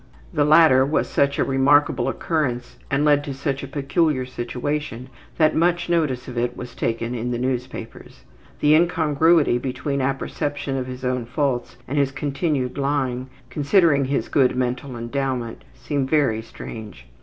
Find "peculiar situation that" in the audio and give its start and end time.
3.67-5.55